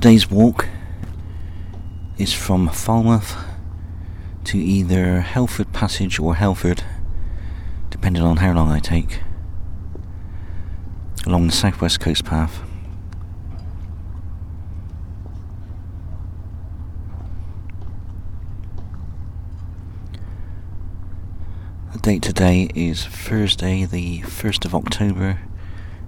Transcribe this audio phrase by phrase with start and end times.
[0.00, 0.68] Today's walk
[2.18, 3.36] is from Falmouth
[4.44, 6.84] to either Helford Passage or Helford,
[7.90, 9.22] depending on how long I take,
[11.26, 12.60] along the southwest coast path.
[21.92, 25.40] The date today is Thursday, the 1st of October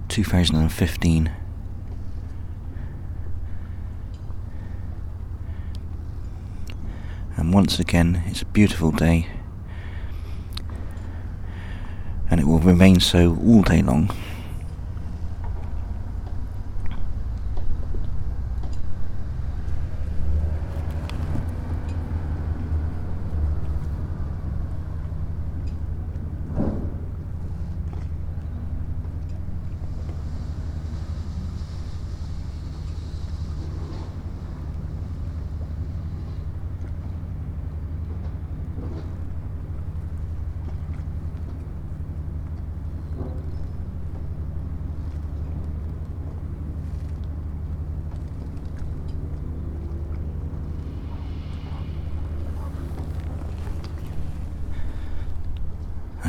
[0.07, 1.40] 2015.
[7.51, 9.27] Once again, it's a beautiful day,
[12.29, 14.09] and it will remain so all day long.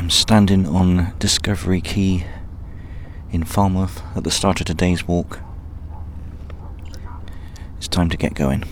[0.03, 2.27] I'm standing on Discovery Quay
[3.31, 5.39] in Falmouth at the start of today's walk.
[7.77, 8.65] It's time to get going.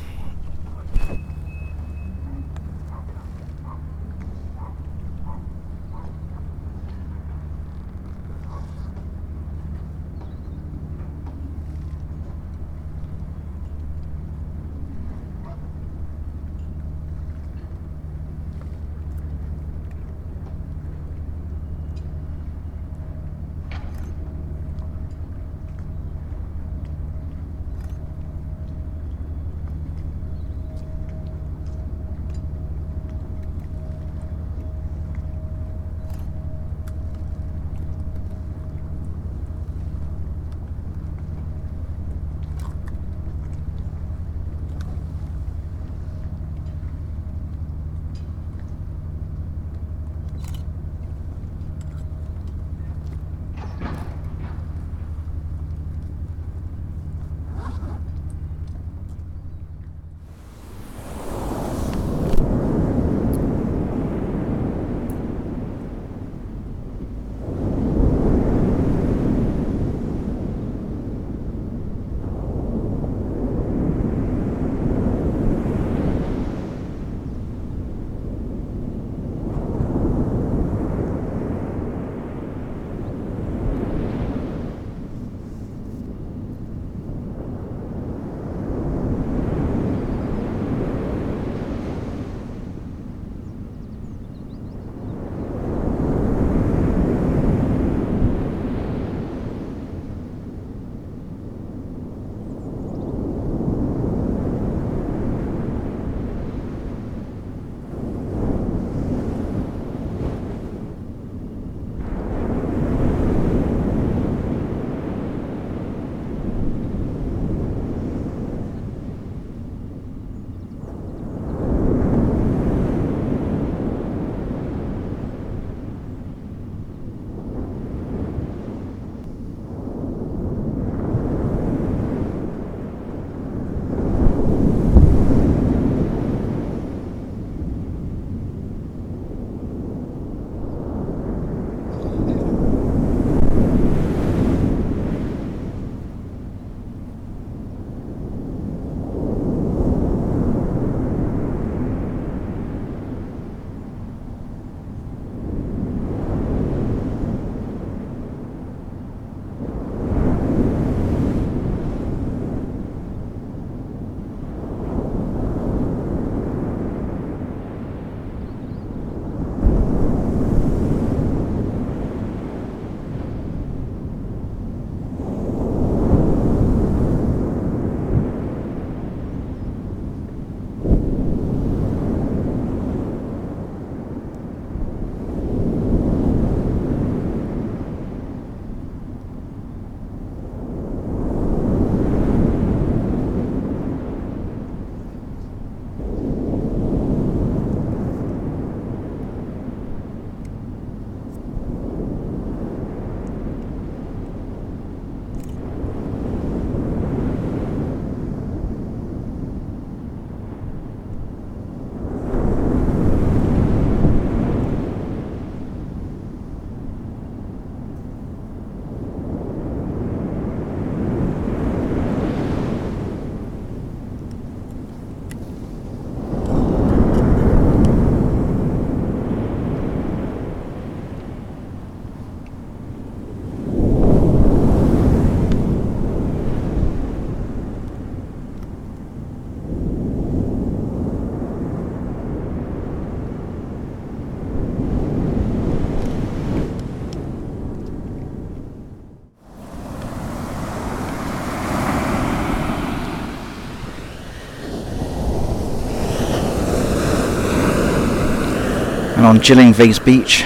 [259.31, 260.43] On Gyllyngvase Beach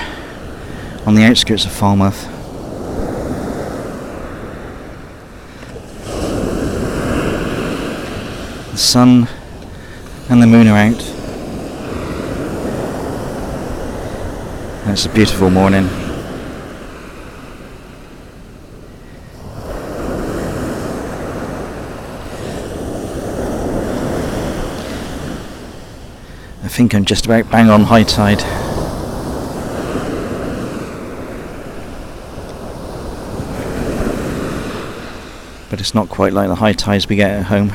[1.08, 2.22] on the outskirts of Falmouth.
[8.72, 9.28] The sun
[10.30, 11.02] and the moon are out.
[14.92, 15.86] It's a beautiful morning.
[26.64, 28.65] I think I'm just about bang on high tide.
[35.76, 37.74] But it's not quite like the high tides we get at home.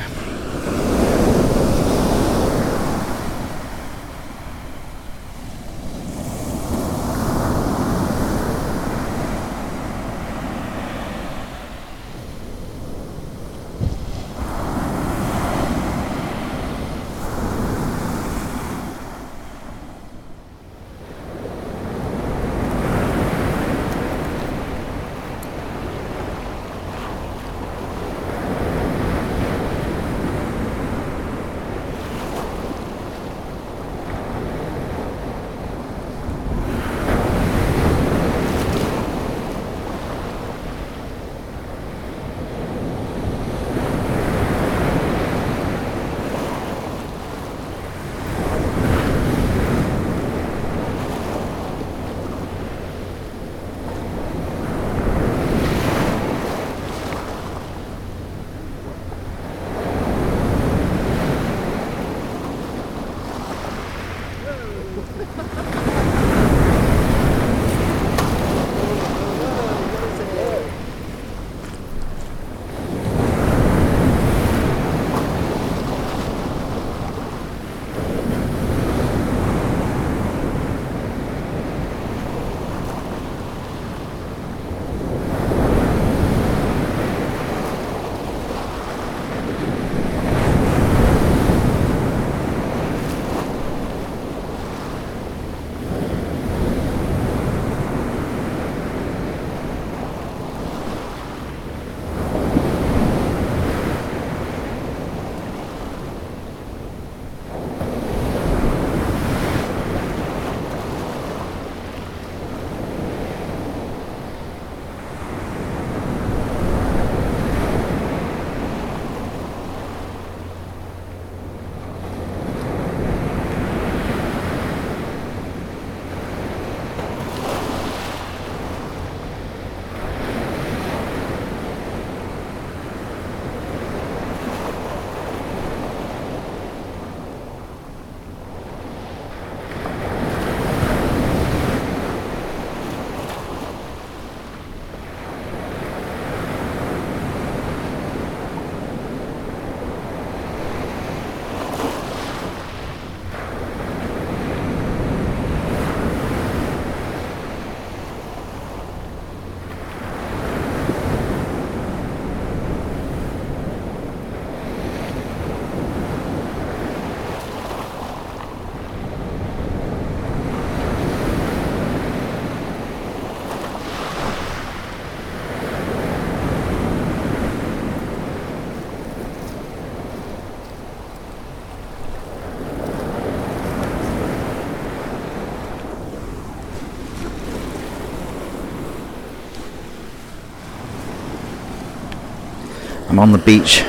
[193.11, 193.81] I'm on the beach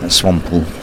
[0.00, 0.79] at Swanpool.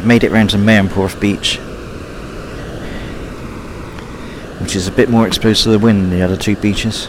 [0.00, 1.56] I've made it round to Maenporth Beach,
[4.62, 7.06] which is a bit more exposed to the wind than the other two beaches.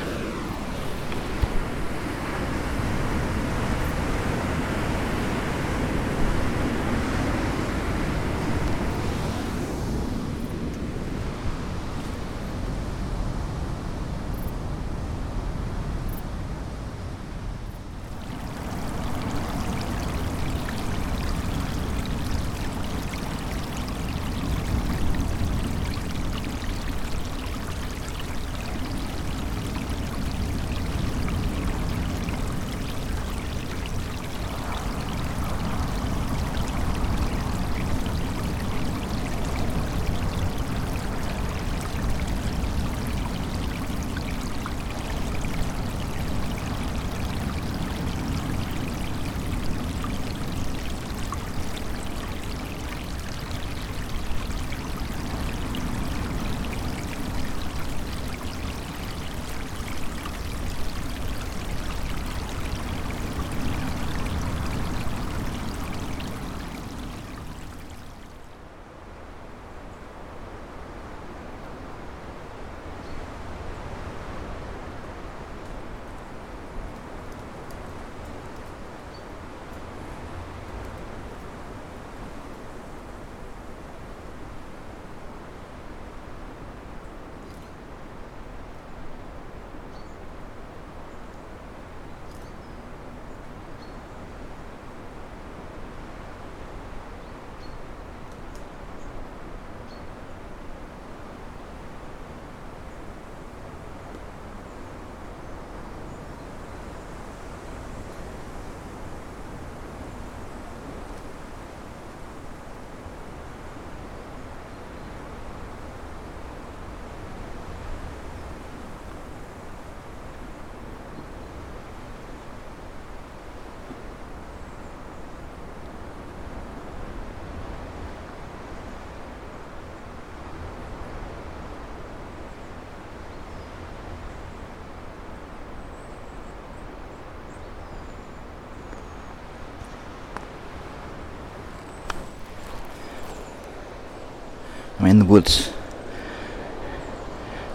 [145.12, 145.74] In the woods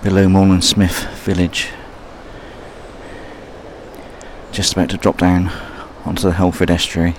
[0.03, 1.69] below Mawnan Smith village.
[4.53, 5.53] Just about to drop down
[6.07, 7.15] onto the Helford estuary.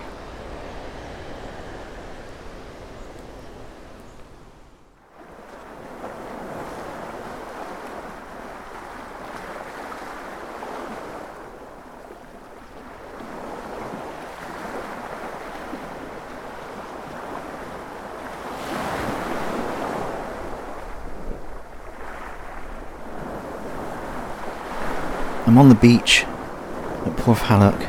[25.58, 27.80] I'm on the beach at Porthallack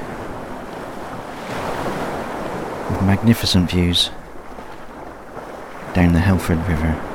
[2.91, 4.09] with magnificent views
[5.93, 7.08] down the Helford River.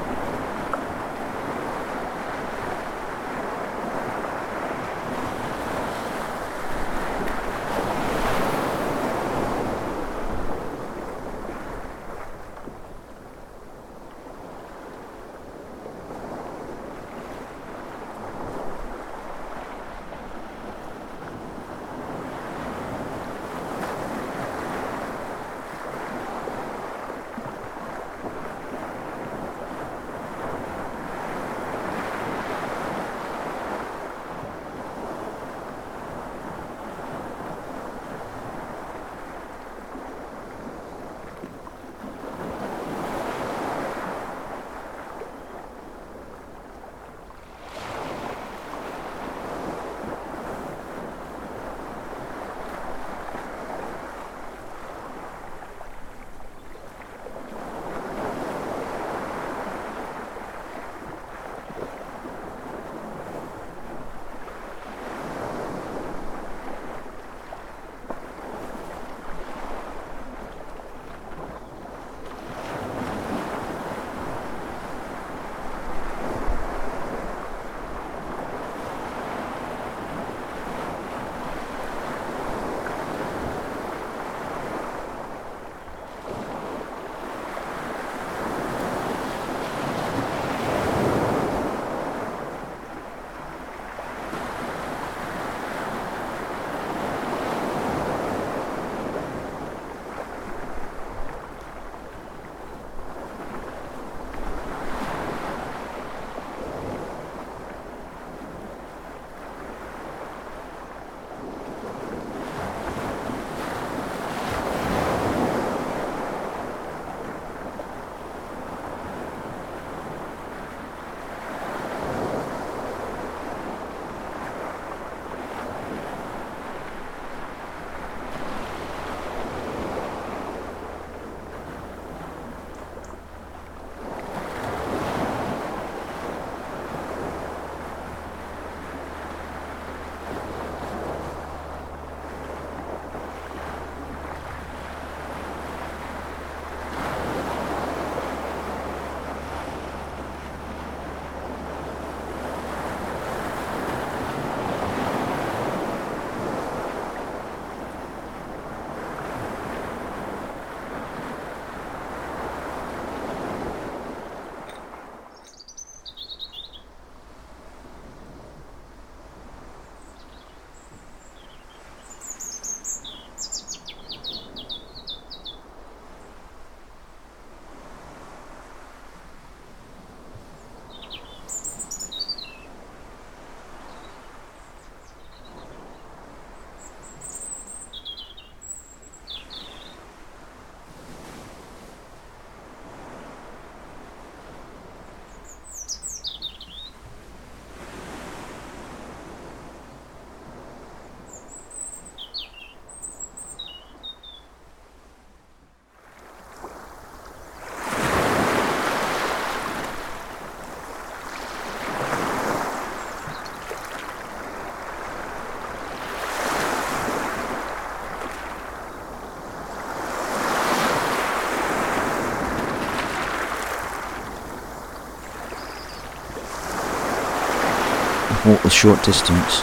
[228.73, 229.61] Short distance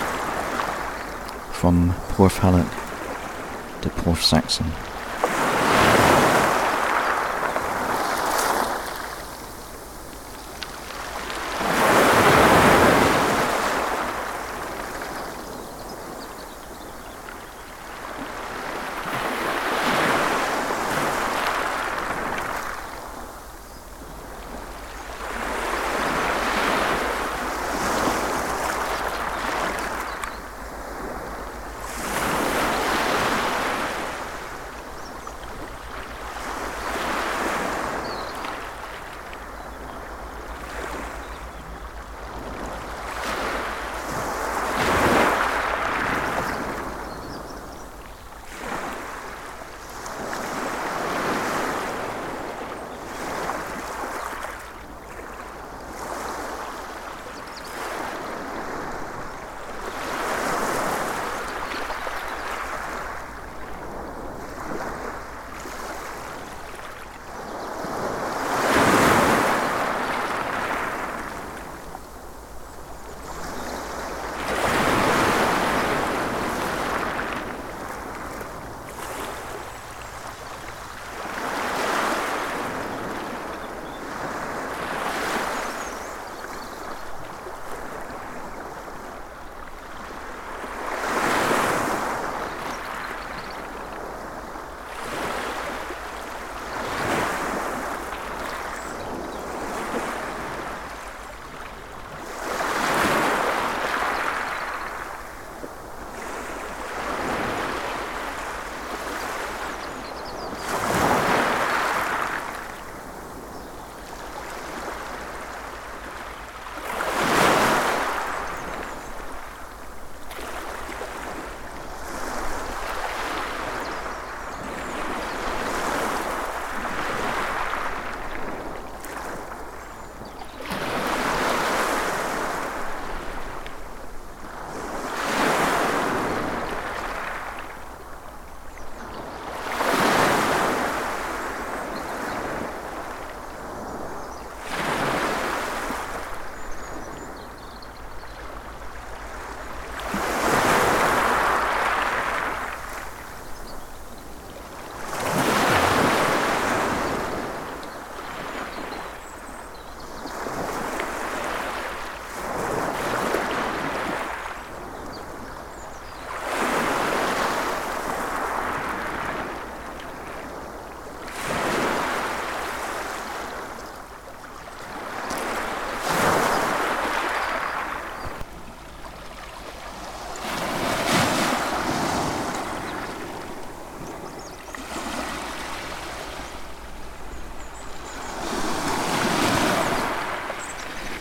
[1.53, 2.70] from Porthallack
[3.83, 4.73] to Porth Saxon.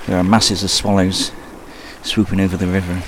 [0.09, 1.31] There are masses of swallows
[2.01, 3.03] swooping over the river.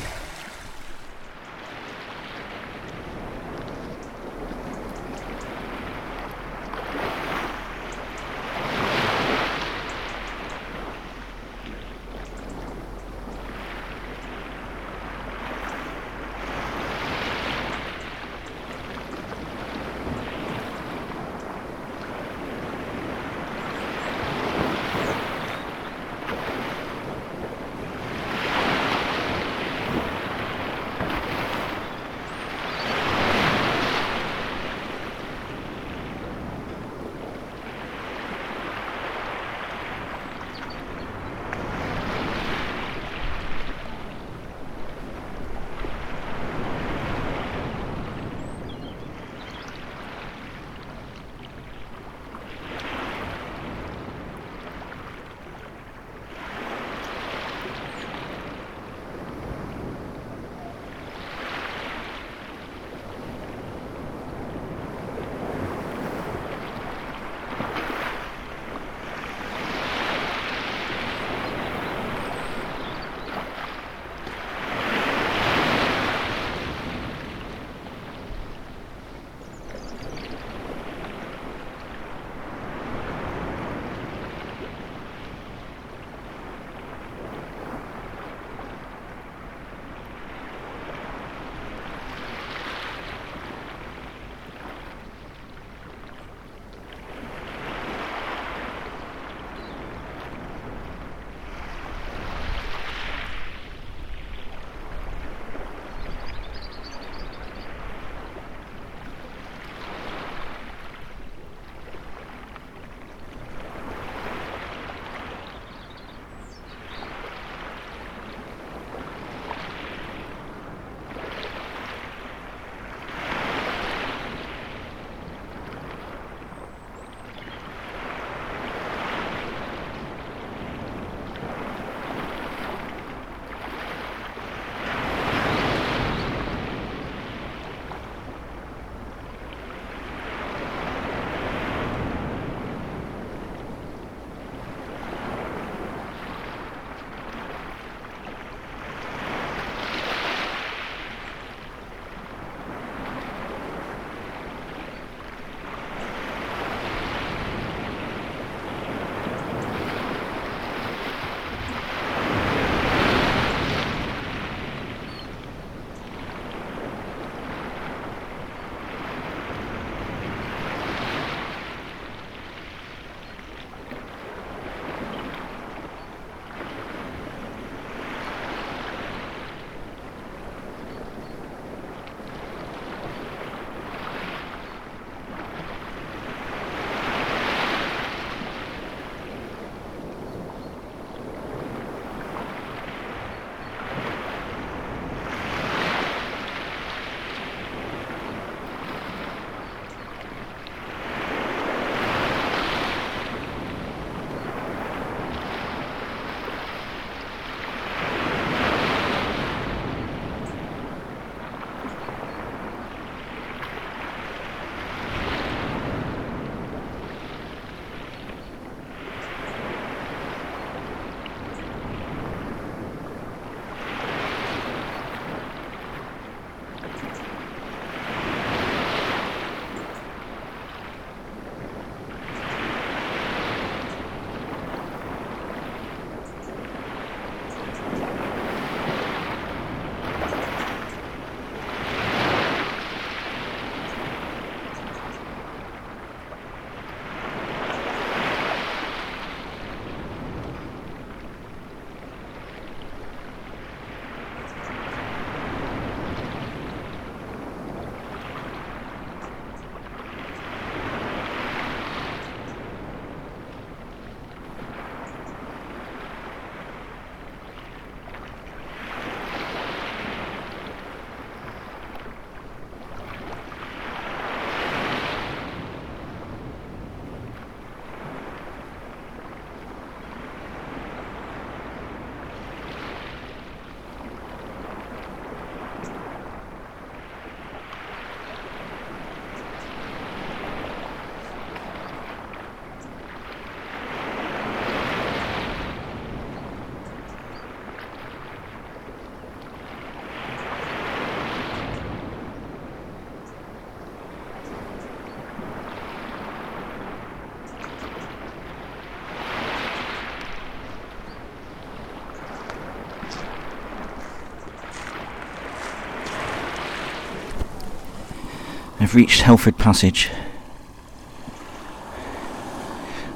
[318.82, 320.10] I've reached Helford Passage.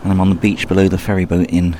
[0.03, 1.75] And I'm on the beach below the ferryboat inn.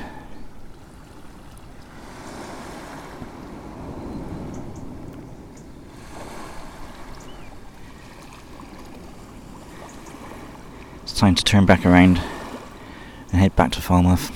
[11.04, 12.20] It's time to turn back around
[13.30, 14.32] and head back to Falmouth.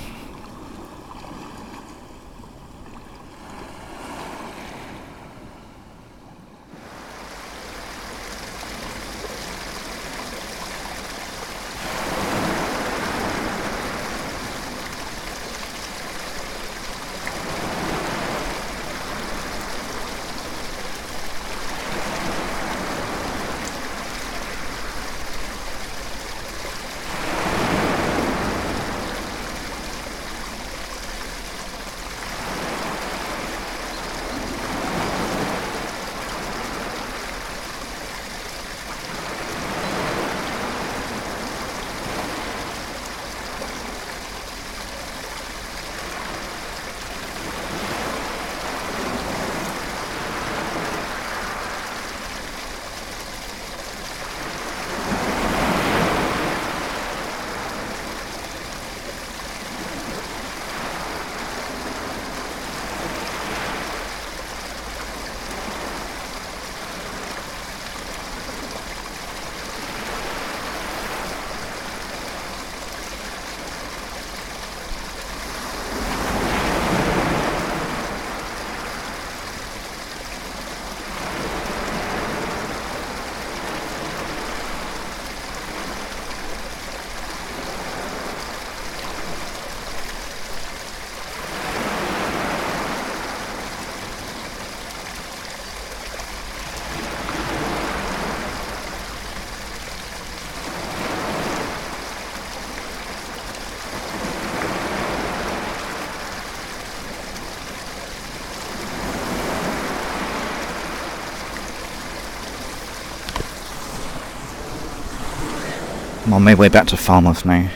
[116.31, 117.69] I'm on my way back to Falmouth now.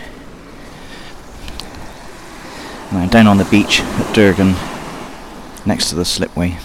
[2.90, 4.54] And I'm down on the beach at Durgan,
[5.66, 6.56] next to the slipway.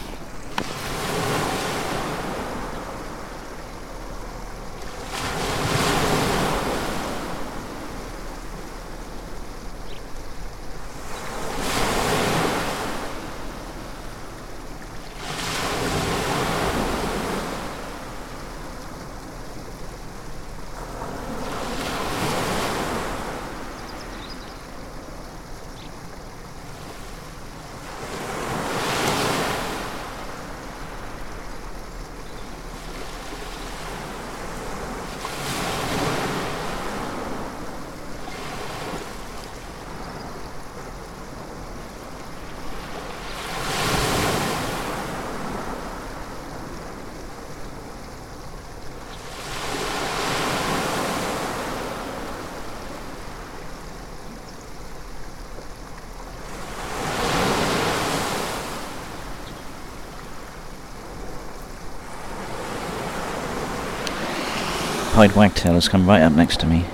[65.19, 66.85] Pied wagtail has come right up next to me.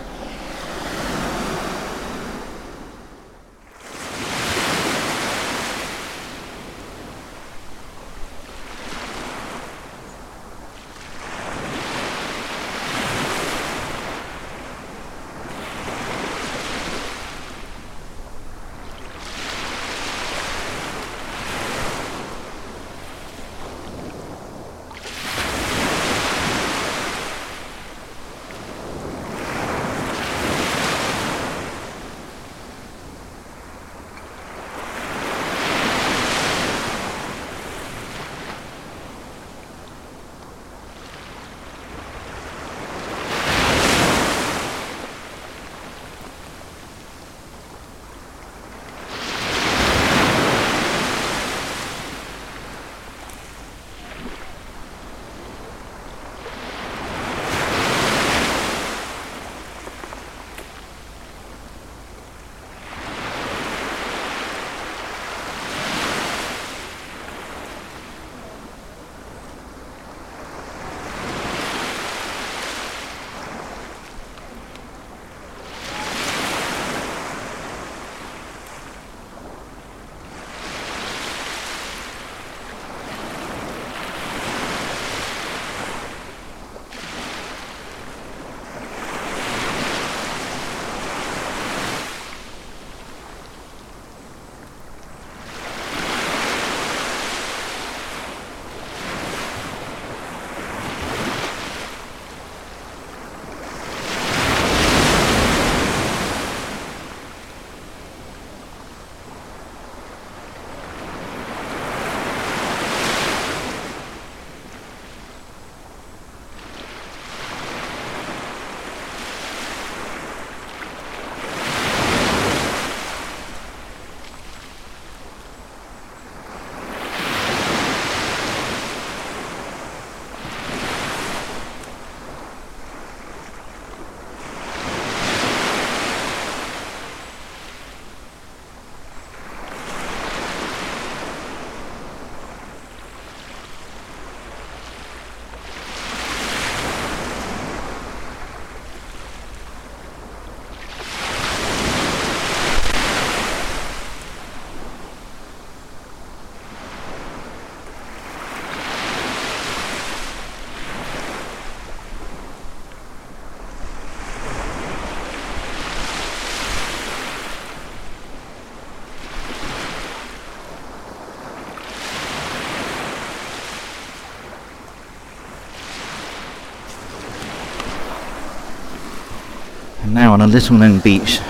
[180.15, 181.41] Now on a little known beach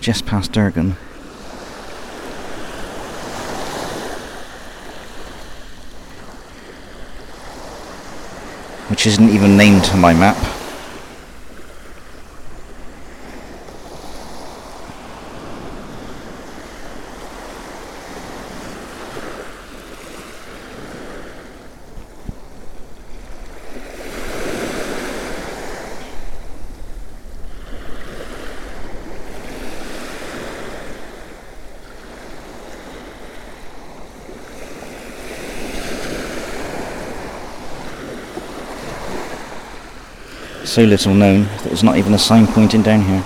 [0.00, 0.96] just past Durgan.
[8.90, 10.59] Which isn't even named on my map.
[40.70, 43.24] So little known that there's not even a sign pointing down here.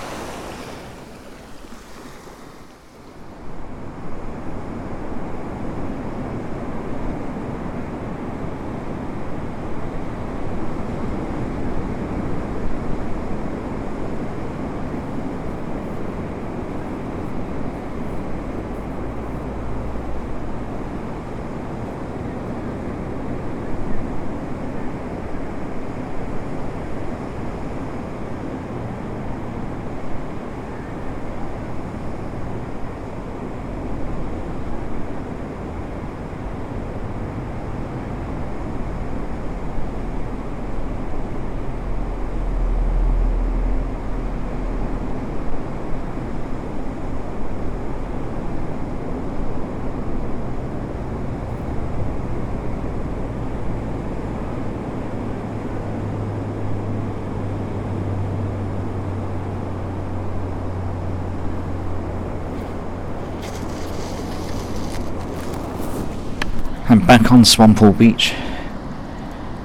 [67.07, 68.33] Back on Swanpool Beach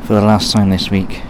[0.03, 1.23] for the last time this week.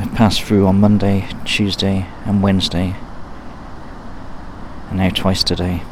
[0.00, 2.96] I passed through on Monday, Tuesday, and Wednesday,
[4.88, 5.82] and now twice today.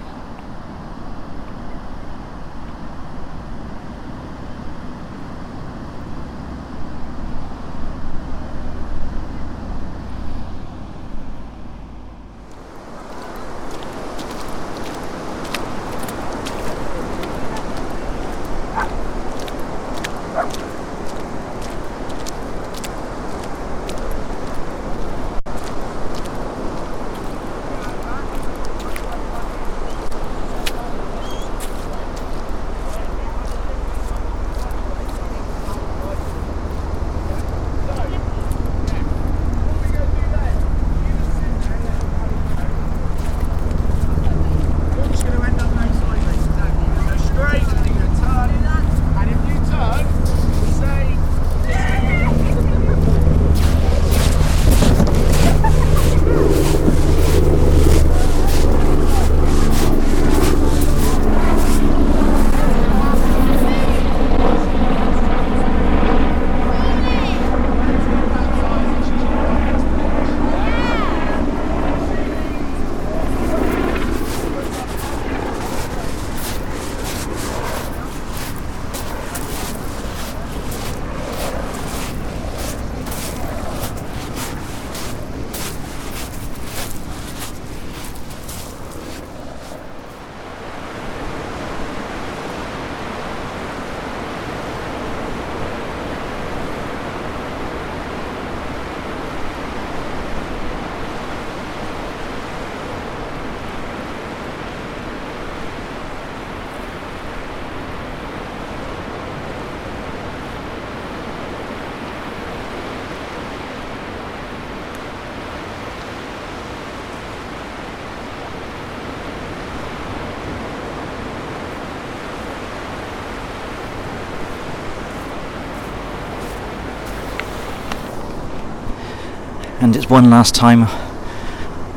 [129.82, 130.84] And it's one last time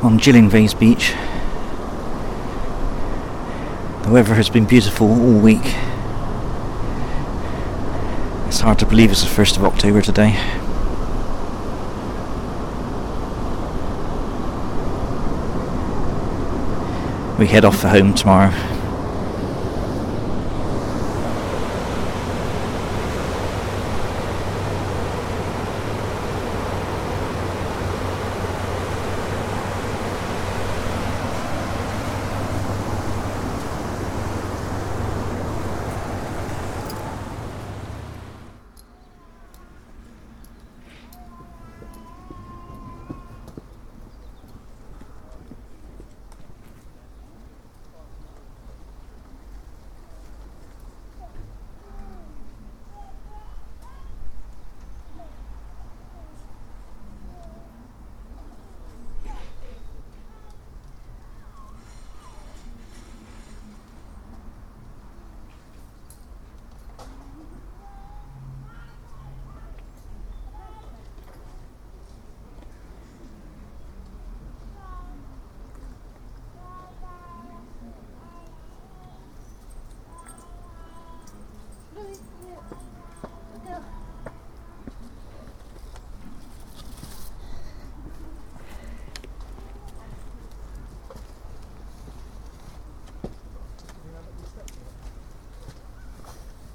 [0.02, 1.12] on Gyllyngvase Beach.
[4.02, 5.76] The weather has been beautiful all week.
[8.48, 10.32] It's hard to believe it's the 1st of October today.
[17.38, 18.75] We head off for home tomorrow.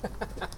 [0.03, 0.50] Ha ha ha.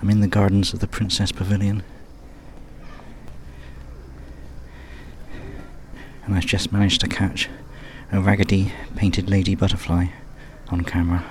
[0.00, 1.82] I'm in the gardens of the Princess Pavilion.
[6.24, 7.48] And I've just managed to catch
[8.10, 10.06] a raggedy painted lady butterfly
[10.68, 11.24] on camera.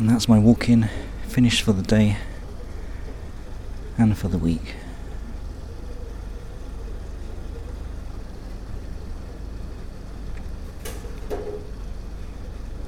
[0.00, 0.88] And that's my walk in,
[1.28, 2.16] finished for the day
[3.98, 4.76] and for the week.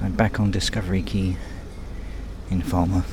[0.01, 1.37] I'm back on Discovery Quay
[2.49, 3.12] in Falmouth.